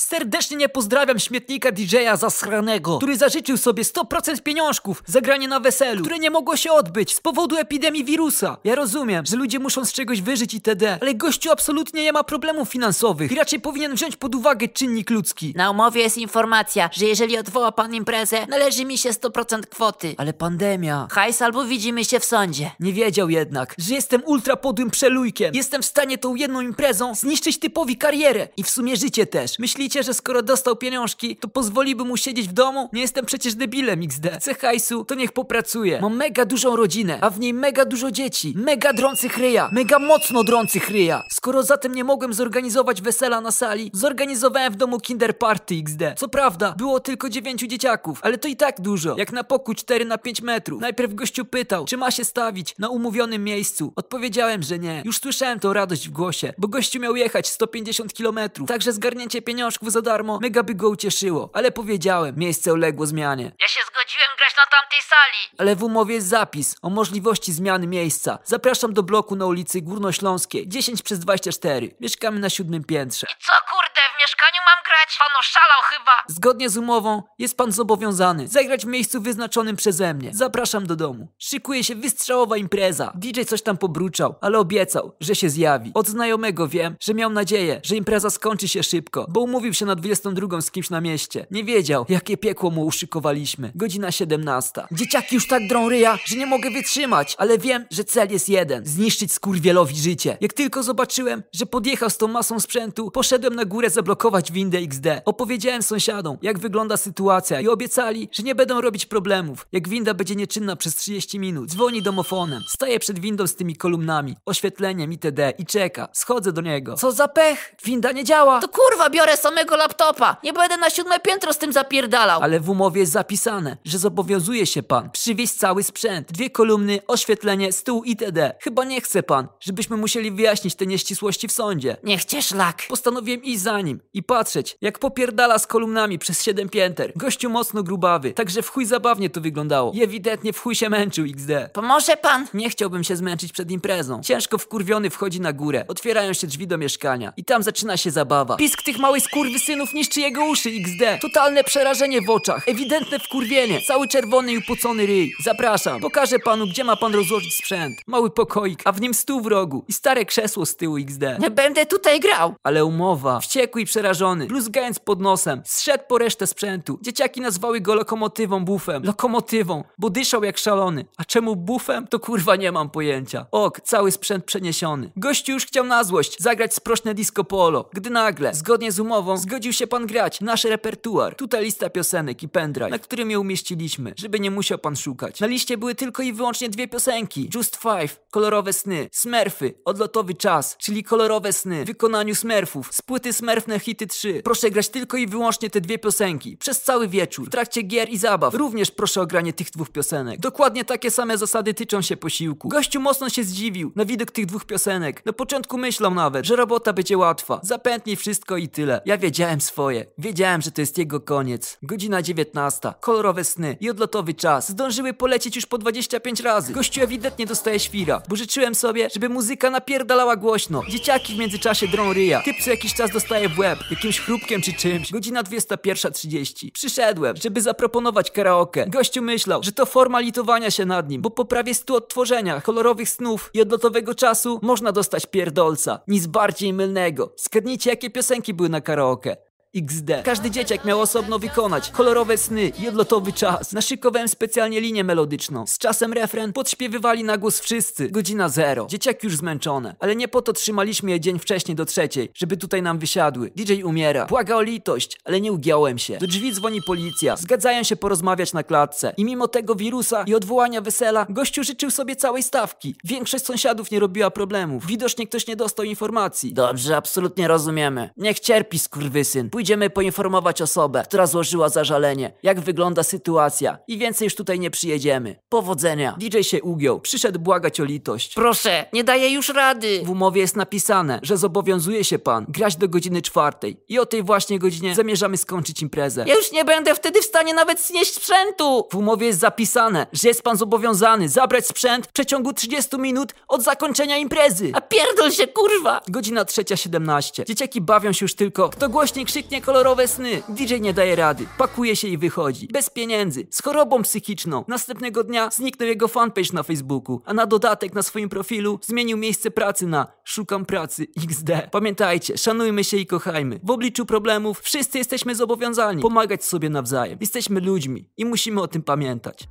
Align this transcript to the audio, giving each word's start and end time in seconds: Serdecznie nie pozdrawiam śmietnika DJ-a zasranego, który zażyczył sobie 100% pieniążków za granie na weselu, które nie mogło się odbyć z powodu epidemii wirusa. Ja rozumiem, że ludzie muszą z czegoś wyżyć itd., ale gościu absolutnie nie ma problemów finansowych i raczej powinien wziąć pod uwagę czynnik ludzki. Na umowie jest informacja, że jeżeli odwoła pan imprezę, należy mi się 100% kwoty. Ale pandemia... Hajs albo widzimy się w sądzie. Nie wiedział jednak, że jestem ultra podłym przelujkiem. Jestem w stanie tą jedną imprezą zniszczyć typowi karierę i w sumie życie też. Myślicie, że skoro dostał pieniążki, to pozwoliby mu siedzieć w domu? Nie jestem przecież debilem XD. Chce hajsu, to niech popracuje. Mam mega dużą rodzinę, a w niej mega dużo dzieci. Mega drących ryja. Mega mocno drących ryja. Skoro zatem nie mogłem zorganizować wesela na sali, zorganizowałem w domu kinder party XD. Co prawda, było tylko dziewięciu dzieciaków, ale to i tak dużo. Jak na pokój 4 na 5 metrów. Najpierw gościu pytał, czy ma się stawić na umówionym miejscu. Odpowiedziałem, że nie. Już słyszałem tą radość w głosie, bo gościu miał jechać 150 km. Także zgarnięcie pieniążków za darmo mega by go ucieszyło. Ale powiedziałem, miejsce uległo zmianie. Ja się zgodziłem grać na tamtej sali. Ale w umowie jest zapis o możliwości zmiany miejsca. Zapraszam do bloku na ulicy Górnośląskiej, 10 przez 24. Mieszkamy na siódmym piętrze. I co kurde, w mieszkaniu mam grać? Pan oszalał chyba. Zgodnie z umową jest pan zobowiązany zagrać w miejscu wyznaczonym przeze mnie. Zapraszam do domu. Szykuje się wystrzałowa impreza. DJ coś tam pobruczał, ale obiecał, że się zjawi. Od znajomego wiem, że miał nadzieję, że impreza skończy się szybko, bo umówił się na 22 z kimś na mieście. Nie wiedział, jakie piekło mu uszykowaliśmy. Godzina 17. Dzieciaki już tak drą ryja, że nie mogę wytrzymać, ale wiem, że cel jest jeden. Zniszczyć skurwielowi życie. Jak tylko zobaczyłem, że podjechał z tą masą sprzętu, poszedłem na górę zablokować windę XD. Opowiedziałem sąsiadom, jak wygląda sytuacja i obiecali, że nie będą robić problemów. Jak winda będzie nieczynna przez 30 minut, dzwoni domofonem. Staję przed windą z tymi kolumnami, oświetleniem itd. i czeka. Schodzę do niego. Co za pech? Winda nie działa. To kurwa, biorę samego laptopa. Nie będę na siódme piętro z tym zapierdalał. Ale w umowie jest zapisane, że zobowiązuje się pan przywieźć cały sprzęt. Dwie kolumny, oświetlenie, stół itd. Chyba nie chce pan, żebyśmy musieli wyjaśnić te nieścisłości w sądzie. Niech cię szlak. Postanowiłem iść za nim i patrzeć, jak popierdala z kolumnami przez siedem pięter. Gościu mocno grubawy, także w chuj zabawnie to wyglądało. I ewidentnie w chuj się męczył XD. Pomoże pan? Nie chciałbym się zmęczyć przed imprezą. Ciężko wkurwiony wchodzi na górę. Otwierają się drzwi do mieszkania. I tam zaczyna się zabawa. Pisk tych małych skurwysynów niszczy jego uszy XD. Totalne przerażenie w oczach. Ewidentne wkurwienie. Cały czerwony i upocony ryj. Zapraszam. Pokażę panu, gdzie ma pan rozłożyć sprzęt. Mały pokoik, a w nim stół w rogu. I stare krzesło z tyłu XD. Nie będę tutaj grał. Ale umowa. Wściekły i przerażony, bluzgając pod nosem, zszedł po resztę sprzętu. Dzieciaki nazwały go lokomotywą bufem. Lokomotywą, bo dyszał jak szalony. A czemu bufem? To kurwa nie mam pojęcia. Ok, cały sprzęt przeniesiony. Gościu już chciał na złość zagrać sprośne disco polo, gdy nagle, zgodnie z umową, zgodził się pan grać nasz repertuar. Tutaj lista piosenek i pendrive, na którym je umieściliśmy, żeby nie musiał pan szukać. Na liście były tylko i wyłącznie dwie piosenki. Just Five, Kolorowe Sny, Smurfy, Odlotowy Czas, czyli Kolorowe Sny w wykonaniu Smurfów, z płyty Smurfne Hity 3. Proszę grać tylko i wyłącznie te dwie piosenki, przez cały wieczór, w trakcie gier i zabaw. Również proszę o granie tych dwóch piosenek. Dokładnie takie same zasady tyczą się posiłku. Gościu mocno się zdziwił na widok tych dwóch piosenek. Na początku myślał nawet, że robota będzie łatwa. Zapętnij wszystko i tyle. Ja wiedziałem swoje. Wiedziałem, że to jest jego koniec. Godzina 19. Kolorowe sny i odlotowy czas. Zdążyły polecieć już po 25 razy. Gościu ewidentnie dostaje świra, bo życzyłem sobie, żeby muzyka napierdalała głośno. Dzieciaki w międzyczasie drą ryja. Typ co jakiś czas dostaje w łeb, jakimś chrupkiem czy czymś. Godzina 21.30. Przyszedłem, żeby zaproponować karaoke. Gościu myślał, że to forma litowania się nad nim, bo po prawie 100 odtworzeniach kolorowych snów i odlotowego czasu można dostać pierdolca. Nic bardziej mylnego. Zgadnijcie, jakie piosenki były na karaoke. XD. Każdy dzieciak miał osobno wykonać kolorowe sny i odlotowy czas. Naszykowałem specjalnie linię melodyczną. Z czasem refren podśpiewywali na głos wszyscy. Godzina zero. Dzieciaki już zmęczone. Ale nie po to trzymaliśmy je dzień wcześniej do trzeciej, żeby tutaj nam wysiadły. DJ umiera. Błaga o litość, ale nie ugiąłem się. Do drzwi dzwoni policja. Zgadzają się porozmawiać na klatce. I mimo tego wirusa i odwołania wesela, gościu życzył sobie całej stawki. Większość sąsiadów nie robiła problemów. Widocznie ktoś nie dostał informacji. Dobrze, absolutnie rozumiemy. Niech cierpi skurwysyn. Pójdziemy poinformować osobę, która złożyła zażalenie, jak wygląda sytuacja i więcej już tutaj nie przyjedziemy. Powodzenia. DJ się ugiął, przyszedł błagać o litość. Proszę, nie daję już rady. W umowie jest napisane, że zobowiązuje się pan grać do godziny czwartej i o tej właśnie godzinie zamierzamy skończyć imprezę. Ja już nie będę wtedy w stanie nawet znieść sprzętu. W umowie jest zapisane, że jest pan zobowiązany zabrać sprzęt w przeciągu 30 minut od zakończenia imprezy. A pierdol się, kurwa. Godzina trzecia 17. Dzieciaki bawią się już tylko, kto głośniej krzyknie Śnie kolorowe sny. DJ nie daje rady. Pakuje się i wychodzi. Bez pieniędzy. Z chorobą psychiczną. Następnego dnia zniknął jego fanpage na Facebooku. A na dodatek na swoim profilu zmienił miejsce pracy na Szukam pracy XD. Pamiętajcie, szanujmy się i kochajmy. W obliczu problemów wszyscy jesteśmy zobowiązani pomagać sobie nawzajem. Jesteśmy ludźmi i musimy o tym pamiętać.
Serdecznie 0.00 0.56
nie 0.56 0.68
pozdrawiam 0.68 1.18
śmietnika 1.18 1.72
DJ-a 1.72 2.16
zasranego, 2.16 2.96
który 2.96 3.16
zażyczył 3.16 3.56
sobie 3.56 3.82
100% 3.82 4.42
pieniążków 4.42 5.02
za 5.06 5.20
granie 5.20 5.48
na 5.48 5.60
weselu, 5.60 6.02
które 6.02 6.18
nie 6.18 6.30
mogło 6.30 6.56
się 6.56 6.72
odbyć 6.72 7.14
z 7.14 7.20
powodu 7.20 7.56
epidemii 7.56 8.04
wirusa. 8.04 8.56
Ja 8.64 8.74
rozumiem, 8.74 9.26
że 9.26 9.36
ludzie 9.36 9.58
muszą 9.58 9.84
z 9.84 9.92
czegoś 9.92 10.22
wyżyć 10.22 10.54
itd., 10.54 10.98
ale 11.02 11.14
gościu 11.14 11.50
absolutnie 11.52 12.04
nie 12.04 12.12
ma 12.12 12.24
problemów 12.24 12.68
finansowych 12.68 13.32
i 13.32 13.34
raczej 13.34 13.60
powinien 13.60 13.94
wziąć 13.94 14.16
pod 14.16 14.34
uwagę 14.34 14.68
czynnik 14.68 15.10
ludzki. 15.10 15.52
Na 15.56 15.70
umowie 15.70 16.02
jest 16.02 16.18
informacja, 16.18 16.90
że 16.92 17.04
jeżeli 17.04 17.38
odwoła 17.38 17.72
pan 17.72 17.94
imprezę, 17.94 18.46
należy 18.46 18.84
mi 18.84 18.98
się 18.98 19.10
100% 19.10 19.60
kwoty. 19.60 20.14
Ale 20.18 20.32
pandemia... 20.32 21.08
Hajs 21.10 21.42
albo 21.42 21.64
widzimy 21.64 22.04
się 22.04 22.20
w 22.20 22.24
sądzie. 22.24 22.70
Nie 22.80 22.92
wiedział 22.92 23.30
jednak, 23.30 23.74
że 23.78 23.94
jestem 23.94 24.22
ultra 24.26 24.56
podłym 24.56 24.90
przelujkiem. 24.90 25.54
Jestem 25.54 25.82
w 25.82 25.86
stanie 25.86 26.18
tą 26.18 26.34
jedną 26.34 26.60
imprezą 26.60 27.14
zniszczyć 27.14 27.58
typowi 27.58 27.96
karierę 27.96 28.48
i 28.56 28.62
w 28.62 28.70
sumie 28.70 28.96
życie 28.96 29.26
też. 29.26 29.58
Myślicie, 29.90 30.06
że 30.06 30.14
skoro 30.14 30.42
dostał 30.42 30.76
pieniążki, 30.76 31.36
to 31.36 31.48
pozwoliby 31.48 32.04
mu 32.04 32.16
siedzieć 32.16 32.48
w 32.48 32.52
domu? 32.52 32.88
Nie 32.92 33.00
jestem 33.00 33.26
przecież 33.26 33.54
debilem 33.54 34.02
XD. 34.02 34.26
Chce 34.36 34.54
hajsu, 34.54 35.04
to 35.04 35.14
niech 35.14 35.32
popracuje. 35.32 36.00
Mam 36.00 36.16
mega 36.16 36.44
dużą 36.44 36.76
rodzinę, 36.76 37.18
a 37.20 37.30
w 37.30 37.40
niej 37.40 37.54
mega 37.54 37.84
dużo 37.84 38.10
dzieci. 38.10 38.54
Mega 38.56 38.92
drących 38.92 39.38
ryja. 39.38 39.68
Mega 39.72 39.98
mocno 39.98 40.44
drących 40.44 40.90
ryja. 40.90 41.22
Skoro 41.30 41.62
zatem 41.62 41.94
nie 41.94 42.04
mogłem 42.04 42.34
zorganizować 42.34 43.02
wesela 43.02 43.40
na 43.40 43.50
sali, 43.50 43.90
zorganizowałem 43.94 44.72
w 44.72 44.76
domu 44.76 45.00
kinder 45.00 45.38
party 45.38 45.74
XD. 45.74 46.02
Co 46.16 46.28
prawda, 46.28 46.74
było 46.78 47.00
tylko 47.00 47.28
dziewięciu 47.28 47.66
dzieciaków, 47.66 48.18
ale 48.22 48.38
to 48.38 48.48
i 48.48 48.56
tak 48.56 48.80
dużo. 48.80 49.14
Jak 49.18 49.32
na 49.32 49.44
pokój 49.44 49.74
4 49.74 50.04
na 50.04 50.18
5 50.18 50.42
metrów. 50.42 50.80
Najpierw 50.80 51.14
gościu 51.14 51.44
pytał, 51.44 51.84
czy 51.84 51.96
ma 51.96 52.10
się 52.10 52.24
stawić 52.24 52.74
na 52.78 52.88
umówionym 52.88 53.44
miejscu. 53.44 53.92
Odpowiedziałem, 53.96 54.62
że 54.62 54.78
nie. 54.78 55.02
Już 55.04 55.18
słyszałem 55.18 55.60
tą 55.60 55.72
radość 55.72 56.08
w 56.08 56.12
głosie, 56.12 56.52
bo 56.58 56.68
gościu 56.68 57.00
miał 57.00 57.16
jechać 57.16 57.48
150 57.48 58.12
km. 58.12 58.38
Także 58.66 58.92
zgarnięcie 58.92 59.42
pieniążków 59.42 59.79
za 59.88 60.02
darmo 60.02 60.38
mega 60.42 60.62
by 60.62 60.74
go 60.74 60.88
ucieszyło. 60.88 61.50
Ale 61.52 61.72
powiedziałem, 61.72 62.36
miejsce 62.36 62.72
uległo 62.72 63.06
zmianie. 63.06 63.52
Ja 63.60 63.68
się 63.68 63.80
zgodziłem 63.86 64.28
grać 64.38 64.56
na 64.56 64.66
tamtej 64.78 64.98
sali. 65.02 65.56
Ale 65.58 65.76
w 65.76 65.82
umowie 65.82 66.14
jest 66.14 66.26
zapis 66.28 66.76
o 66.82 66.90
możliwości 66.90 67.52
zmiany 67.52 67.86
miejsca. 67.86 68.38
Zapraszam 68.44 68.94
do 68.94 69.02
bloku 69.02 69.36
na 69.36 69.46
ulicy 69.46 69.82
Górnośląskiej, 69.82 70.68
10 70.68 71.02
przez 71.02 71.18
24. 71.18 71.90
Mieszkamy 72.00 72.40
na 72.40 72.50
siódmym 72.50 72.84
piętrze. 72.84 73.26
I 73.30 73.44
co 73.44 73.52
kurde, 73.52 73.79
w 73.79 73.79
mieszkaniu 74.22 74.60
mam 74.66 74.84
grać? 74.84 75.18
Pan 75.18 75.40
oszalał 75.40 75.82
chyba. 75.82 76.12
Zgodnie 76.28 76.70
z 76.70 76.76
umową 76.76 77.22
jest 77.38 77.56
pan 77.56 77.72
zobowiązany 77.72 78.48
zagrać 78.48 78.84
w 78.84 78.88
miejscu 78.88 79.20
wyznaczonym 79.20 79.76
przeze 79.76 80.14
mnie. 80.14 80.30
Zapraszam 80.32 80.86
do 80.86 80.96
domu. 80.96 81.28
Szykuje 81.38 81.84
się 81.84 81.94
wystrzałowa 81.94 82.56
impreza. 82.56 83.12
DJ 83.14 83.42
coś 83.42 83.62
tam 83.62 83.76
pobruczał, 83.78 84.34
ale 84.40 84.58
obiecał, 84.58 85.12
że 85.20 85.34
się 85.34 85.50
zjawi. 85.50 85.90
Od 85.94 86.08
znajomego 86.08 86.68
wiem, 86.68 86.96
że 87.00 87.14
miał 87.14 87.30
nadzieję, 87.30 87.80
że 87.84 87.96
impreza 87.96 88.30
skończy 88.30 88.68
się 88.68 88.82
szybko, 88.82 89.26
bo 89.28 89.40
umówił 89.40 89.74
się 89.74 89.86
na 89.86 89.96
22 89.96 90.60
z 90.60 90.70
kimś 90.70 90.90
na 90.90 91.00
mieście. 91.00 91.46
Nie 91.50 91.64
wiedział, 91.64 92.06
jakie 92.08 92.36
piekło 92.36 92.70
mu 92.70 92.86
uszykowaliśmy. 92.86 93.72
Godzina 93.74 94.12
17. 94.12 94.82
Dzieciaki 94.92 95.34
już 95.34 95.48
tak 95.48 95.66
drą 95.68 95.88
ryja, 95.88 96.18
że 96.24 96.36
nie 96.36 96.46
mogę 96.46 96.70
wytrzymać, 96.70 97.34
ale 97.38 97.58
wiem, 97.58 97.86
że 97.90 98.04
cel 98.04 98.28
jest 98.30 98.48
jeden. 98.48 98.86
Zniszczyć 98.86 99.32
skurwielowi 99.32 99.96
życie. 99.96 100.38
Jak 100.40 100.52
tylko 100.52 100.82
zobaczyłem, 100.82 101.42
że 101.52 101.66
podjechał 101.66 102.10
z 102.10 102.16
tą 102.16 102.28
masą 102.28 102.60
sprzętu, 102.60 103.10
poszedłem 103.10 103.54
na 103.54 103.64
górę 103.64 103.90
zablokować 103.90 104.09
windę 104.52 104.78
XD. 104.78 105.06
Opowiedziałem 105.24 105.82
sąsiadom, 105.82 106.38
jak 106.42 106.58
wygląda 106.58 106.96
sytuacja 106.96 107.60
i 107.60 107.68
obiecali, 107.68 108.28
że 108.32 108.42
nie 108.42 108.54
będą 108.54 108.80
robić 108.80 109.06
problemów. 109.06 109.66
Jak 109.72 109.88
winda 109.88 110.14
będzie 110.14 110.36
nieczynna 110.36 110.76
przez 110.76 110.94
30 110.96 111.38
minut, 111.38 111.70
dzwoni 111.70 112.02
domofonem. 112.02 112.62
Staję 112.68 112.98
przed 112.98 113.18
windą 113.18 113.46
z 113.46 113.54
tymi 113.54 113.76
kolumnami, 113.76 114.36
oświetleniem 114.46 115.12
itd. 115.12 115.52
i 115.58 115.66
czeka. 115.66 116.08
Schodzę 116.12 116.52
do 116.52 116.60
niego. 116.60 116.94
Co 116.94 117.12
za 117.12 117.28
pech? 117.28 117.74
Winda 117.84 118.12
nie 118.12 118.24
działa. 118.24 118.60
To 118.60 118.68
kurwa, 118.68 119.10
biorę 119.10 119.36
samego 119.36 119.76
laptopa. 119.76 120.36
Nie 120.44 120.52
będę 120.52 120.76
na 120.76 120.90
siódme 120.90 121.20
piętro 121.20 121.52
z 121.52 121.58
tym 121.58 121.72
zapierdalał. 121.72 122.42
Ale 122.42 122.60
w 122.60 122.70
umowie 122.70 123.00
jest 123.00 123.12
zapisane, 123.12 123.76
że 123.84 123.98
zobowiązuje 123.98 124.66
się 124.66 124.82
pan 124.82 125.10
przywieźć 125.10 125.54
cały 125.54 125.82
sprzęt. 125.82 126.32
Dwie 126.32 126.50
kolumny, 126.50 127.00
oświetlenie, 127.06 127.72
stół 127.72 128.04
itd. 128.04 128.54
Chyba 128.62 128.84
nie 128.84 129.00
chce 129.00 129.22
pan, 129.22 129.48
żebyśmy 129.60 129.96
musieli 129.96 130.32
wyjaśnić 130.32 130.74
te 130.74 130.86
nieścisłości 130.86 131.48
w 131.48 131.52
sądzie. 131.52 131.96
Niech 132.04 132.24
cię 132.24 132.42
szlak. 132.42 132.82
Postanowiłem 132.88 133.42
iść 133.42 133.60
za 133.60 133.80
nim 133.80 133.99
i 134.14 134.22
patrzeć, 134.22 134.76
jak 134.80 134.98
popierdala 134.98 135.58
z 135.58 135.66
kolumnami 135.66 136.18
przez 136.18 136.42
siedem 136.42 136.68
pięter. 136.68 137.12
Gościu 137.16 137.50
mocno 137.50 137.82
grubawy, 137.82 138.32
także 138.32 138.62
w 138.62 138.70
chuj 138.70 138.86
zabawnie 138.86 139.30
to 139.30 139.40
wyglądało. 139.40 139.92
I 139.92 140.02
ewidentnie 140.02 140.52
w 140.52 140.60
chuj 140.60 140.74
się 140.74 140.90
męczył 140.90 141.24
XD. 141.24 141.50
Pomoże 141.72 142.16
pan? 142.16 142.46
Nie 142.54 142.70
chciałbym 142.70 143.04
się 143.04 143.16
zmęczyć 143.16 143.52
przed 143.52 143.70
imprezą. 143.70 144.20
Ciężko 144.22 144.58
wkurwiony 144.58 145.10
wchodzi 145.10 145.40
na 145.40 145.52
górę. 145.52 145.84
Otwierają 145.88 146.32
się 146.32 146.46
drzwi 146.46 146.66
do 146.66 146.78
mieszkania. 146.78 147.32
I 147.36 147.44
tam 147.44 147.62
zaczyna 147.62 147.96
się 147.96 148.10
zabawa. 148.10 148.56
Pisk 148.56 148.82
tych 148.82 148.98
małych 148.98 149.22
skurwysynów 149.22 149.94
niszczy 149.94 150.20
jego 150.20 150.44
uszy 150.44 150.68
XD. 150.68 151.20
Totalne 151.20 151.64
przerażenie 151.64 152.22
w 152.22 152.30
oczach. 152.30 152.68
Ewidentne 152.68 153.18
wkurwienie. 153.18 153.80
Cały 153.86 154.08
czerwony 154.08 154.52
i 154.52 154.58
upocony 154.58 155.06
ryj. 155.06 155.32
Zapraszam. 155.44 156.00
Pokażę 156.00 156.38
panu, 156.38 156.66
gdzie 156.66 156.84
ma 156.84 156.96
pan 156.96 157.14
rozłożyć 157.14 157.54
sprzęt. 157.54 157.96
Mały 158.06 158.30
pokoik, 158.30 158.82
a 158.84 158.92
w 158.92 159.00
nim 159.00 159.14
stół 159.14 159.40
w 159.40 159.46
rogu. 159.46 159.84
I 159.88 159.92
stare 159.92 160.24
krzesło 160.24 160.66
z 160.66 160.76
tyłu 160.76 160.96
XD. 160.96 161.22
Nie 161.40 161.50
będę 161.50 161.86
tutaj 161.86 162.20
grał. 162.20 162.54
Ale 162.62 162.84
umowa. 162.84 163.40
Wściekły 163.40 163.82
i 163.82 163.86
przerażony, 163.90 164.46
bluzgając 164.46 164.98
pod 164.98 165.20
nosem, 165.20 165.62
zszedł 165.64 166.04
po 166.08 166.18
resztę 166.18 166.46
sprzętu. 166.46 166.98
Dzieciaki 167.02 167.40
nazwały 167.40 167.80
go 167.80 167.94
lokomotywą 167.94 168.64
bufem. 168.64 169.04
Lokomotywą, 169.04 169.84
bo 169.98 170.10
dyszał 170.10 170.44
jak 170.44 170.58
szalony. 170.58 171.04
A 171.16 171.24
czemu 171.24 171.56
bufem? 171.56 172.06
To 172.06 172.18
kurwa 172.18 172.56
nie 172.56 172.72
mam 172.72 172.90
pojęcia. 172.90 173.46
Ok, 173.50 173.80
cały 173.80 174.12
sprzęt 174.12 174.44
przeniesiony. 174.44 175.12
Gościu 175.16 175.52
już 175.52 175.66
chciał 175.66 175.84
na 175.84 176.04
złość 176.04 176.36
zagrać 176.38 176.74
sprośne 176.74 177.14
disco 177.14 177.44
polo, 177.44 177.90
gdy 177.92 178.10
nagle, 178.10 178.54
zgodnie 178.54 178.92
z 178.92 179.00
umową, 179.00 179.36
zgodził 179.36 179.72
się 179.72 179.86
pan 179.86 180.06
grać 180.06 180.40
nasz 180.40 180.64
repertuar. 180.64 181.34
Tutaj 181.34 181.64
lista 181.64 181.90
piosenek 181.90 182.42
i 182.42 182.48
pendrive, 182.48 182.90
na 182.90 182.98
którym 182.98 183.30
je 183.30 183.40
umieściliśmy, 183.40 184.14
żeby 184.16 184.40
nie 184.40 184.50
musiał 184.50 184.78
pan 184.78 184.96
szukać. 184.96 185.40
Na 185.40 185.46
liście 185.46 185.78
były 185.78 185.94
tylko 185.94 186.22
i 186.22 186.32
wyłącznie 186.32 186.68
dwie 186.68 186.88
piosenki. 186.88 187.50
Just 187.54 187.76
Five, 187.76 188.20
Kolorowe 188.30 188.72
Sny, 188.72 189.08
Smurfy, 189.12 189.74
Odlotowy 189.84 190.34
Czas, 190.34 190.76
czyli 190.76 191.04
Kolorowe 191.04 191.52
Sny 191.52 191.84
w 191.84 191.86
wykonaniu 191.86 192.34
Smurfów, 192.34 192.88
z 192.92 193.02
płyty 193.02 193.32
Smurfne 193.32 193.79
Hity 193.80 194.06
3. 194.06 194.40
Proszę 194.44 194.70
grać 194.70 194.88
tylko 194.88 195.16
i 195.16 195.26
wyłącznie 195.26 195.70
te 195.70 195.80
dwie 195.80 195.98
piosenki, 195.98 196.56
przez 196.56 196.82
cały 196.82 197.08
wieczór, 197.08 197.46
w 197.46 197.50
trakcie 197.50 197.82
gier 197.82 198.08
i 198.10 198.18
zabaw. 198.18 198.54
Również 198.54 198.90
proszę 198.90 199.20
o 199.20 199.26
granie 199.26 199.52
tych 199.52 199.70
dwóch 199.70 199.90
piosenek. 199.90 200.40
Dokładnie 200.40 200.84
takie 200.84 201.10
same 201.10 201.38
zasady 201.38 201.74
tyczą 201.74 202.02
się 202.02 202.16
posiłku. 202.16 202.68
Gościu 202.68 203.00
mocno 203.00 203.28
się 203.28 203.44
zdziwił 203.44 203.92
na 203.96 204.04
widok 204.04 204.30
tych 204.30 204.46
dwóch 204.46 204.64
piosenek. 204.64 205.26
Na 205.26 205.32
początku 205.32 205.78
myślał 205.78 206.14
nawet, 206.14 206.46
że 206.46 206.56
robota 206.56 206.92
będzie 206.92 207.18
łatwa. 207.18 207.60
Zapętnij 207.62 208.16
wszystko 208.16 208.56
i 208.56 208.68
tyle. 208.68 209.00
Ja 209.04 209.18
wiedziałem 209.18 209.60
swoje. 209.60 210.06
Wiedziałem, 210.18 210.62
że 210.62 210.70
to 210.70 210.80
jest 210.80 210.98
jego 210.98 211.20
koniec. 211.20 211.78
Godzina 211.82 212.22
19. 212.22 212.92
Kolorowe 213.00 213.44
sny 213.44 213.76
i 213.80 213.90
odlotowy 213.90 214.34
czas. 214.34 214.68
Zdążyły 214.68 215.14
polecieć 215.14 215.56
już 215.56 215.66
po 215.66 215.78
25 215.78 216.40
razy. 216.40 216.72
Gościu 216.72 217.02
ewidentnie 217.02 217.46
dostaje 217.46 217.80
świra, 217.80 218.22
bo 218.28 218.36
życzyłem 218.36 218.74
sobie, 218.74 219.08
żeby 219.14 219.28
muzyka 219.28 219.70
napierdalała 219.70 220.36
głośno. 220.36 220.82
Dzieciaki 220.88 221.34
w 221.34 221.38
międzyczasie 221.38 221.88
drą 221.88 222.12
ryja. 222.12 222.42
Typ 222.42 222.56
co 222.64 222.70
jakiś 222.70 222.94
czas 222.94 223.10
dostaje 223.10 223.48
w 223.48 223.58
łeb, 223.58 223.69
jakimś 223.90 224.20
chrupkiem 224.20 224.62
czy 224.62 224.72
czymś. 224.72 225.12
Godzina 225.12 225.42
21.30. 225.42 226.72
Przyszedłem, 226.72 227.36
żeby 227.36 227.60
zaproponować 227.60 228.30
karaoke. 228.30 228.86
Gościu 228.86 229.22
myślał, 229.22 229.62
że 229.62 229.72
to 229.72 229.86
forma 229.86 230.20
litowania 230.20 230.70
się 230.70 230.86
nad 230.86 231.08
nim, 231.08 231.22
bo 231.22 231.30
po 231.30 231.44
prawie 231.44 231.74
100 231.74 231.94
odtworzeniach 231.94 232.62
kolorowych 232.62 233.08
snów 233.08 233.50
i 233.54 233.62
odlotowego 233.62 234.14
czasu 234.14 234.60
można 234.62 234.92
dostać 234.92 235.26
pierdolca. 235.26 236.00
Nic 236.08 236.26
bardziej 236.26 236.72
mylnego. 236.72 237.34
Zgadnijcie, 237.36 237.90
jakie 237.90 238.10
piosenki 238.10 238.54
były 238.54 238.68
na 238.68 238.80
karaoke. 238.80 239.49
XD. 239.76 240.10
Każdy 240.24 240.50
dzieciak 240.50 240.84
miał 240.84 241.00
osobno 241.00 241.38
wykonać 241.38 241.90
kolorowe 241.90 242.38
sny 242.38 242.72
i 242.82 242.88
odlotowy 242.88 243.32
czas. 243.32 243.72
Naszykowałem 243.72 244.28
specjalnie 244.28 244.80
linię 244.80 245.04
melodyczną. 245.04 245.66
Z 245.66 245.78
czasem 245.78 246.12
refren 246.12 246.52
podśpiewywali 246.52 247.24
na 247.24 247.38
głos 247.38 247.60
wszyscy. 247.60 248.08
Godzina 248.10 248.48
zero. 248.48 248.86
Dzieciaki 248.86 249.26
już 249.26 249.36
zmęczone. 249.36 249.96
Ale 250.00 250.16
nie 250.16 250.28
po 250.28 250.42
to 250.42 250.52
trzymaliśmy 250.52 251.10
je 251.10 251.20
dzień 251.20 251.38
wcześniej 251.38 251.74
do 251.74 251.84
trzeciej, 251.84 252.30
żeby 252.34 252.56
tutaj 252.56 252.82
nam 252.82 252.98
wysiadły. 252.98 253.50
DJ 253.56 253.82
umiera. 253.82 254.26
Błaga 254.26 254.56
o 254.56 254.62
litość, 254.62 255.20
ale 255.24 255.40
nie 255.40 255.52
ugiąłem 255.52 255.98
się. 255.98 256.18
Do 256.18 256.26
drzwi 256.26 256.52
dzwoni 256.52 256.82
policja. 256.82 257.36
Zgadzają 257.36 257.82
się 257.82 257.96
porozmawiać 257.96 258.52
na 258.52 258.62
klatce. 258.62 259.12
I 259.16 259.24
mimo 259.24 259.48
tego 259.48 259.74
wirusa 259.74 260.24
i 260.26 260.34
odwołania 260.34 260.80
wesela, 260.80 261.26
gościu 261.28 261.64
życzył 261.64 261.90
sobie 261.90 262.16
całej 262.16 262.42
stawki. 262.42 262.94
Większość 263.04 263.44
sąsiadów 263.44 263.90
nie 263.90 264.00
robiła 264.00 264.30
problemów. 264.30 264.86
Widocznie 264.86 265.26
ktoś 265.26 265.46
nie 265.46 265.56
dostał 265.56 265.84
informacji. 265.84 266.54
Dobrze, 266.54 266.96
absolutnie 266.96 267.48
rozumiemy. 267.48 268.10
Niech 268.16 268.40
cierpi 268.40 268.78
skurwysyn. 268.78 269.50
Pójdziemy 269.60 269.90
poinformować 269.90 270.62
osobę, 270.62 271.02
która 271.04 271.26
złożyła 271.26 271.68
zażalenie, 271.68 272.32
jak 272.42 272.60
wygląda 272.60 273.02
sytuacja 273.02 273.78
i 273.88 273.98
więcej 273.98 274.26
już 274.26 274.34
tutaj 274.34 274.60
nie 274.60 274.70
przyjedziemy. 274.70 275.36
Powodzenia. 275.48 276.16
DJ 276.18 276.42
się 276.42 276.62
ugiął, 276.62 277.00
przyszedł 277.00 277.38
błagać 277.38 277.80
o 277.80 277.84
litość. 277.84 278.34
Proszę, 278.34 278.84
nie 278.92 279.04
daję 279.04 279.30
już 279.30 279.48
rady. 279.48 280.00
W 280.04 280.10
umowie 280.10 280.40
jest 280.40 280.56
napisane, 280.56 281.20
że 281.22 281.36
zobowiązuje 281.36 282.04
się 282.04 282.18
pan 282.18 282.46
grać 282.48 282.76
do 282.76 282.88
godziny 282.88 283.22
czwartej 283.22 283.76
i 283.88 283.98
o 283.98 284.06
tej 284.06 284.22
właśnie 284.22 284.58
godzinie 284.58 284.94
zamierzamy 284.94 285.36
skończyć 285.36 285.82
imprezę. 285.82 286.24
Ja 286.26 286.34
już 286.34 286.52
nie 286.52 286.64
będę 286.64 286.94
wtedy 286.94 287.22
w 287.22 287.24
stanie 287.24 287.54
nawet 287.54 287.80
znieść 287.80 288.14
sprzętu. 288.14 288.88
W 288.92 288.94
umowie 288.96 289.26
jest 289.26 289.38
zapisane, 289.38 290.06
że 290.12 290.28
jest 290.28 290.42
pan 290.42 290.56
zobowiązany 290.56 291.28
zabrać 291.28 291.66
sprzęt 291.66 292.06
w 292.06 292.12
przeciągu 292.12 292.52
30 292.52 292.98
minut 292.98 293.34
od 293.48 293.62
zakończenia 293.62 294.16
imprezy. 294.16 294.70
A 294.74 294.80
pierdol 294.80 295.30
się, 295.30 295.46
kurwa. 295.46 296.00
Godzina 296.08 296.44
trzecia 296.44 296.76
17. 296.76 297.44
Dzieciaki 297.44 297.80
bawią 297.80 298.12
się 298.12 298.24
już 298.24 298.34
tylko, 298.34 298.68
kto 298.68 298.88
głośniej 298.88 299.26
krzyknie 299.26 299.49
Śnie 299.50 299.60
kolorowe 299.60 300.08
sny. 300.08 300.42
DJ 300.48 300.80
nie 300.80 300.94
daje 300.94 301.16
rady. 301.16 301.46
Pakuje 301.58 301.96
się 301.96 302.08
i 302.08 302.18
wychodzi. 302.18 302.68
Bez 302.72 302.90
pieniędzy. 302.90 303.46
Z 303.50 303.62
chorobą 303.62 304.02
psychiczną. 304.02 304.64
Następnego 304.68 305.24
dnia 305.24 305.50
zniknął 305.52 305.88
jego 305.88 306.08
fanpage 306.08 306.52
na 306.52 306.62
Facebooku. 306.62 307.22
A 307.24 307.34
na 307.34 307.46
dodatek 307.46 307.94
na 307.94 308.02
swoim 308.02 308.28
profilu 308.28 308.78
zmienił 308.82 309.16
miejsce 309.16 309.50
pracy 309.50 309.86
na 309.86 310.06
Szukam 310.24 310.64
pracy 310.64 311.06
XD. 311.24 311.50
Pamiętajcie, 311.70 312.38
szanujmy 312.38 312.84
się 312.84 312.96
i 312.96 313.06
kochajmy. 313.06 313.60
W 313.62 313.70
obliczu 313.70 314.06
problemów 314.06 314.60
wszyscy 314.60 314.98
jesteśmy 314.98 315.34
zobowiązani 315.34 316.02
pomagać 316.02 316.44
sobie 316.44 316.70
nawzajem. 316.70 317.18
Jesteśmy 317.20 317.60
ludźmi 317.60 318.08
i 318.16 318.24
musimy 318.24 318.60
o 318.60 318.68
tym 318.68 318.82
pamiętać. 318.82 319.48